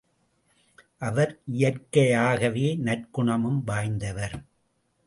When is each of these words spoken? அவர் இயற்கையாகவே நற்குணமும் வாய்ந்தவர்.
அவர் 1.01 1.33
இயற்கையாகவே 1.51 2.67
நற்குணமும் 2.77 3.61
வாய்ந்தவர். 3.67 4.37